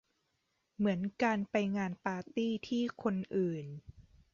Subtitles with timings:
[0.77, 3.65] เหมือนการไปงานปาร์ตี้ที่คนอื่น